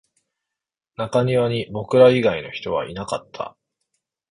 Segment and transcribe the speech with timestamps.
[0.95, 3.55] 中庭には僕ら以外の人はいなかった